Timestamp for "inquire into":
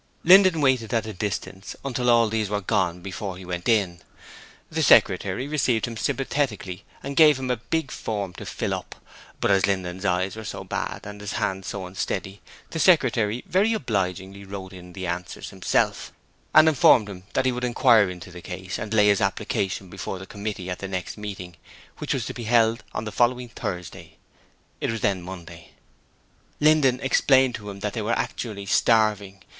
17.63-18.31